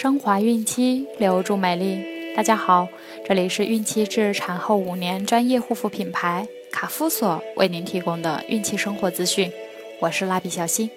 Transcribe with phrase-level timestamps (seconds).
[0.00, 2.34] 升华孕期，留住美丽。
[2.34, 2.88] 大家好，
[3.22, 9.52] 这里是孕期至产后五年专业护肤品牌卡夫索为您提供的孕期生活资讯，
[10.00, 10.88] 我是蜡笔小新，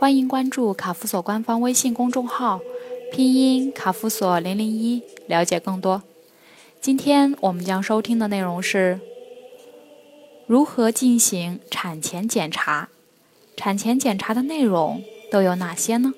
[0.00, 2.60] 欢迎关注卡夫索官方微信公众号，
[3.12, 6.02] 拼音卡夫索零零一，了解更多。
[6.80, 8.98] 今天我们将收听的内容是
[10.48, 12.88] 如何进行产前检查，
[13.56, 16.12] 产前检查的内容都有哪些呢？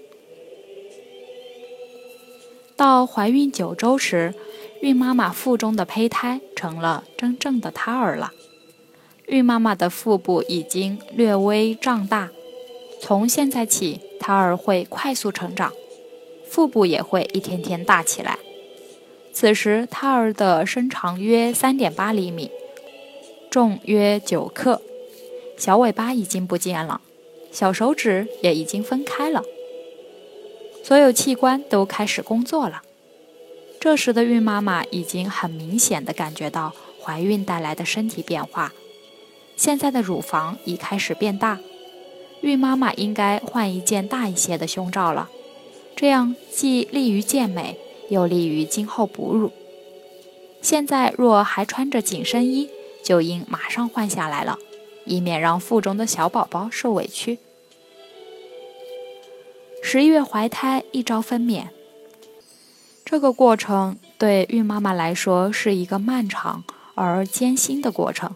[2.77, 4.35] 到怀孕九周时，
[4.83, 8.33] 孕妈妈腹中的胚胎成了真正的胎儿了。
[9.29, 12.29] 孕妈妈的腹部已经略微胀大，
[13.01, 15.73] 从现在起，胎儿会快速成长，
[16.47, 18.39] 腹部也会一天天大起来。
[19.33, 22.51] 此时，胎儿的身长约三点八厘米，
[23.51, 24.83] 重约九克，
[25.57, 27.01] 小尾巴已经不见了，
[27.51, 29.43] 小手指也已经分开了。
[30.87, 32.81] 所有器官都开始工作了。
[33.81, 38.73] 这时的孕妈妈已经很明显的感觉到怀孕带来的身体变化，
[39.57, 41.59] 现在的乳房已开始变大，
[42.41, 45.29] 孕妈妈应该换一件大一些的胸罩了，
[45.97, 47.77] 这样既利于健美，
[48.09, 49.51] 又利于今后哺乳。
[50.63, 52.71] 现在若还穿着紧身衣，
[53.03, 54.61] 就应马上换下来了，
[55.05, 57.41] 以免让腹中的小宝宝受委屈。
[59.89, 61.69] 十一月怀胎，一朝分娩。
[63.05, 66.65] 这个过程对孕妈妈来说是一个漫长
[66.97, 68.35] 而艰辛的过程，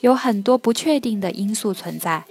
[0.00, 2.24] 有很多不确定的因素存在。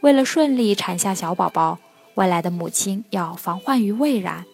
[0.00, 1.78] 为了顺利产下小宝宝，
[2.14, 4.46] 未来的母亲要防患于未然，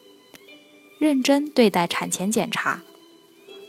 [0.99, 2.83] 认真对待产前检查。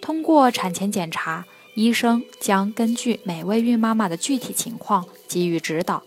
[0.01, 6.01] 通过产前检查，医生将根据每位孕妈妈的具体情况给予指导。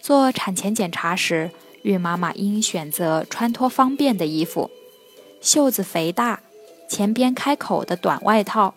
[0.00, 1.50] 做产前检查时，
[1.86, 4.72] 孕妈妈应选择穿脱方便的衣服，
[5.40, 6.42] 袖子肥大、
[6.88, 8.74] 前边开口的短外套，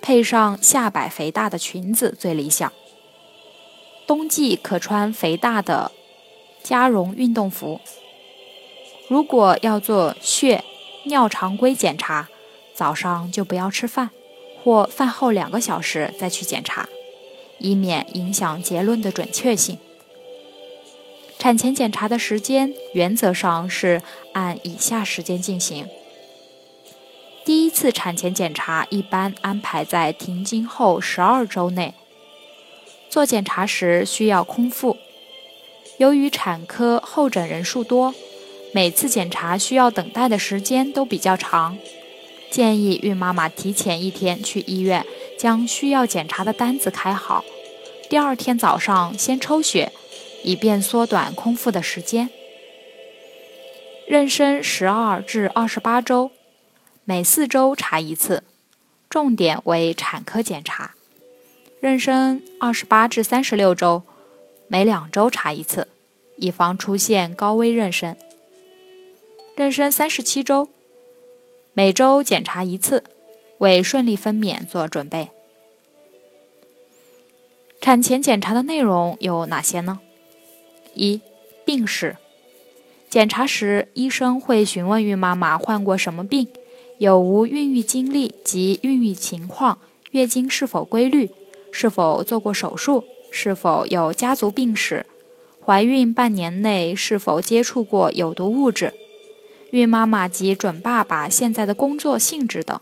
[0.00, 2.72] 配上下摆肥大的裙子最理想。
[4.06, 5.90] 冬季可穿肥大的
[6.62, 7.80] 加绒运动服。
[9.08, 10.62] 如果要做血
[11.06, 12.28] 尿常规检查，
[12.72, 14.10] 早上就不要吃饭，
[14.62, 16.88] 或饭后两个小时再去检查，
[17.58, 19.76] 以免影响结论的准确性。
[21.38, 24.02] 产前检查的时间原则上是
[24.32, 25.86] 按以下时间进行：
[27.44, 31.94] 第一次产前检查一般安排在停经后十二周内。
[33.08, 34.96] 做检查时需要空腹。
[35.98, 38.14] 由于产科候诊人数多，
[38.72, 41.78] 每次检查需要等待的时间都比较长，
[42.50, 45.06] 建议孕妈妈提前一天去医院
[45.38, 47.44] 将需要检查的单子开好，
[48.10, 49.92] 第二天早上先抽血。
[50.46, 52.30] 以便缩短空腹的时间。
[54.08, 56.30] 妊娠十二至二十八周，
[57.04, 58.44] 每四周查一次，
[59.10, 60.92] 重点为产科检查；
[61.82, 64.04] 妊娠二十八至三十六周，
[64.68, 65.88] 每两周查一次，
[66.36, 68.14] 以防出现高危妊娠；
[69.56, 70.68] 妊娠三十七周，
[71.72, 73.02] 每周检查一次，
[73.58, 75.30] 为顺利分娩做准备。
[77.80, 79.98] 产前检查的内容有哪些呢？
[80.96, 81.20] 一、
[81.64, 82.16] 病史
[83.08, 86.48] 检查时，医生会询问孕妈妈患过什么病，
[86.98, 89.78] 有无孕育经历及孕育情况，
[90.10, 91.30] 月经是否规律，
[91.70, 95.06] 是否做过手术，是否有家族病史，
[95.64, 98.92] 怀孕半年内是否接触过有毒物质，
[99.70, 102.78] 孕妈妈及准爸爸现在的工作性质等。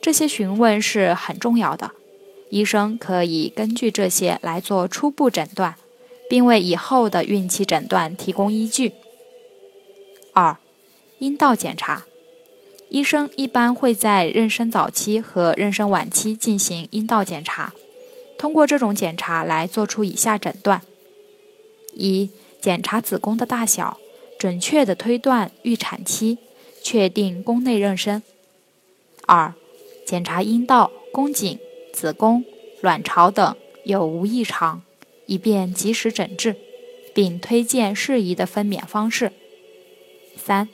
[0.00, 1.92] 这些询问是很重要的，
[2.50, 5.74] 医生可以根据这些来做初步诊断。
[6.28, 8.92] 并为以后的孕期诊断提供依据。
[10.32, 10.56] 二、
[11.18, 12.04] 阴道检查，
[12.90, 17.72] 医生一般会在妊娠早期和妊娠晚期进行阴道检查，
[18.36, 20.82] 通过这种检查来做出以下诊断：
[21.94, 23.98] 一、检查子宫的大小，
[24.38, 26.38] 准确地推断预产期，
[26.82, 28.22] 确定宫内妊娠；
[29.26, 29.54] 二、
[30.06, 31.58] 检查阴道、宫颈、
[31.92, 32.44] 子宫、
[32.80, 34.82] 卵巢等有无异常。
[35.28, 36.56] 以便及时诊治，
[37.14, 39.30] 并推荐适宜的分娩方式。
[40.36, 40.68] 三、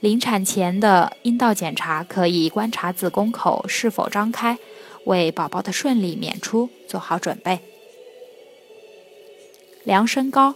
[0.00, 4.58] 临产前的阴道检查可以观察子宫口是否张开，
[5.04, 7.60] 为宝宝的顺利娩出做好准备。
[9.84, 10.54] 量身高，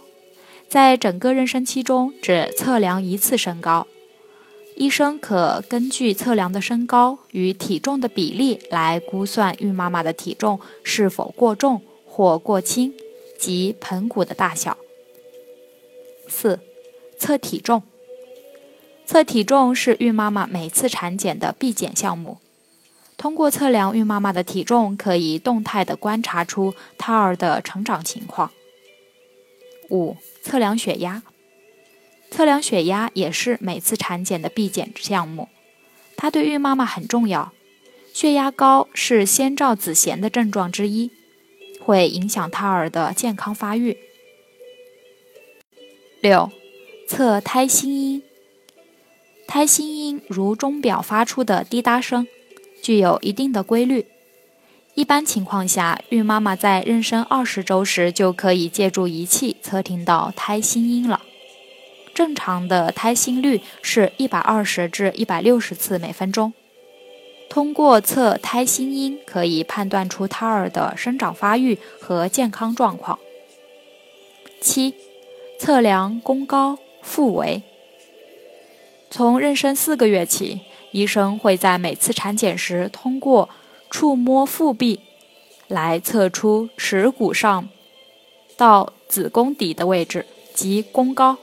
[0.67, 3.85] 在整个妊娠期中只测量一次身高，
[4.75, 12.93] 医生可根据测量的身高与体重的比例来估算孕妈妈的体重是否过重或过轻。
[13.37, 14.77] 及盆骨的大小。
[16.27, 16.59] 四、
[17.17, 17.83] 测体重，
[19.05, 22.39] 测体重是孕妈妈每次产检的必检项目。
[23.15, 28.51] 通过测量孕妈妈的体重，可以动态的观察出胎儿的成长情况。
[29.89, 31.23] 五、测量血压。
[32.29, 35.47] 测量血压也是每次产检的必检项目，
[36.17, 37.53] 它对孕妈妈很重要。
[38.13, 41.09] 血压高是先兆子痫的症状之一，
[41.87, 43.97] 会影响胎儿的健康发育。
[46.19, 46.51] 六、
[47.07, 48.23] 测胎心音。
[49.47, 52.27] 胎心音如钟表发出的滴答声，
[52.83, 54.05] 具有一定的规律。
[54.95, 61.21] 一般情况下，孕妈妈在妊娠二十周时就可以借助仪器测听到胎心音了。
[62.13, 66.51] 正常的胎心率是一百二十至一百六十次每分钟。
[67.57, 73.17] 通过测胎心音，可以判断出胎儿的生长发育和健康状况。
[74.61, 74.93] 七、
[75.57, 77.63] 测量宫高、腹围。
[79.09, 80.61] 从妊娠四个月起，
[80.91, 83.49] 医生会在每次产检时通过
[83.89, 84.99] 触摸腹壁
[85.67, 87.67] 来测出耻骨上
[88.55, 91.37] 到子宫底的位置及宫高。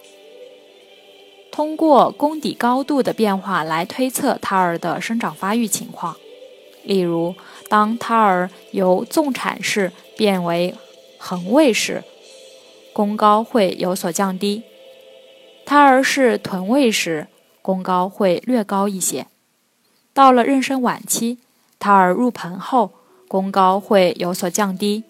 [1.54, 6.16] 通过宫底高度的变化来推测胎儿的生长发育情况。
[6.82, 7.32] 例如，
[7.68, 10.74] 当胎儿由纵产式变为
[11.16, 12.02] 横位时，
[12.92, 14.62] 宫高会有所降低；
[15.64, 17.28] 胎儿是臀位时，
[17.62, 19.28] 宫高会略高一些。
[20.12, 21.38] 到了妊娠晚期，
[21.78, 22.90] 胎儿入盆后，
[23.28, 25.04] 宫高会有所降低。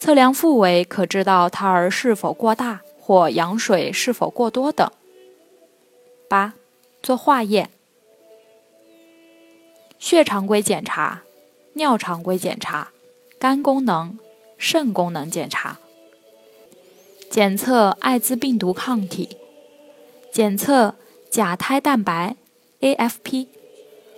[0.00, 4.90] 测量腹围可知道胎儿是否过大或羊水是否过多等。
[6.28, 6.54] 八、
[7.02, 7.70] 做化验。
[9.98, 11.22] 血常规检查、
[11.74, 12.92] 尿常规检查、
[13.38, 14.18] 肝功能、
[14.56, 15.78] 肾功能检查。
[17.30, 19.36] 检测艾滋病毒抗体，
[20.32, 20.94] 检测。
[21.30, 22.36] 甲胎蛋白
[22.80, 23.48] （AFP）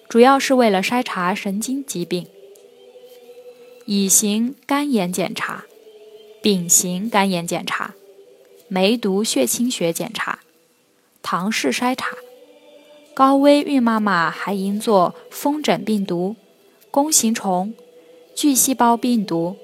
[0.09, 2.29] 主要是为了筛查神经疾病。
[3.85, 5.65] 乙型肝炎检查、
[6.41, 7.95] 丙型肝炎检查、
[8.69, 10.40] 梅毒血清学检查、
[11.33, 12.17] 唐氏筛查。
[13.15, 16.35] 高危孕妈妈还应做风疹病毒、
[16.91, 17.73] 弓形虫、
[18.35, 19.57] 巨细胞病毒、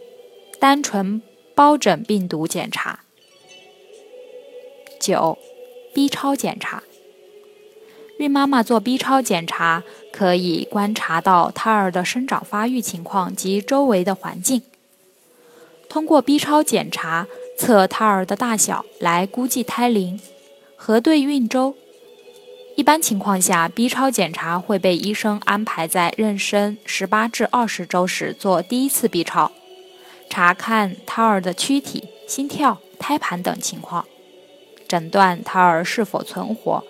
[0.61, 1.21] 单纯
[1.57, 3.01] 疱疹病毒检查。
[5.01, 5.37] 九
[5.93, 6.85] ，B 超检查。
[8.21, 9.83] 孕妈妈做 B 超检查，
[10.13, 14.63] 可以观察到胎儿的生长发育情况及周围的环境。
[15.89, 17.27] 通过 B 超检查
[17.59, 20.21] 测胎儿的大小，来估计胎龄，
[20.77, 21.75] 核对孕周。
[22.77, 29.51] 一般情况下，B 超检查会被医生安排在妊娠十八至二十周时做第一次 B 超，
[30.29, 34.05] 查看胎儿的躯体、心跳、胎盘等情况，
[34.87, 36.85] 诊断胎儿是否存活。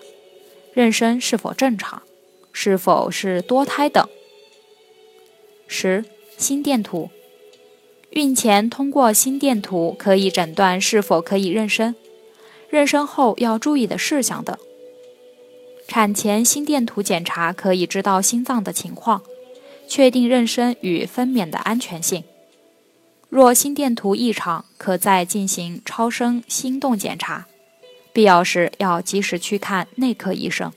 [0.75, 2.03] 妊娠是否正常，
[2.51, 4.05] 是否是多胎等。
[5.67, 6.03] 十、
[6.37, 7.09] 心电图。
[8.11, 11.95] 孕前通过心电图可以诊断是否可以妊娠，
[12.71, 14.57] 妊娠后要注意的事项等。
[15.87, 19.21] 产前心电图检查可以知道心脏的情况，
[19.87, 22.23] 确定妊娠与分娩的安全性。
[23.29, 27.47] 若心电图异常，可再进行超声心动检查。
[28.13, 30.73] 必要时要及时去看内科医生。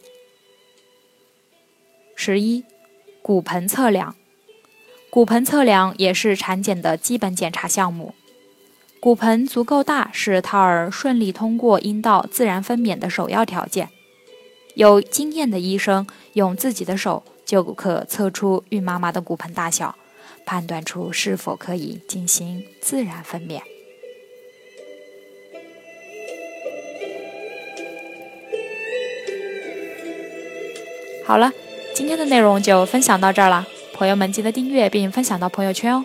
[2.14, 2.64] 十一，
[3.23, 4.14] 骨盆测量，
[5.09, 8.14] 骨盆测量也是产检的基本检查项目。
[9.00, 13.88] 骨盆足够大是胎儿顺利通过阴道自然分娩的首要条件。
[14.75, 19.97] 有经验的医生用自己的手就可测出孕妈妈的骨盆大小，
[20.45, 23.62] 判断出是否可以进行自然分娩。
[31.25, 31.50] 好了，
[31.95, 33.66] 今天的内容就分享到这儿了。
[33.95, 36.04] 朋友们记得订阅并分享到朋友圈哦。